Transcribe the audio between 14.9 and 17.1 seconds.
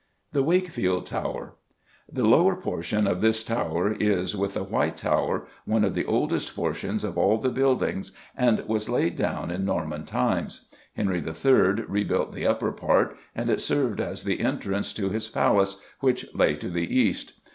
to his palace, which lay to the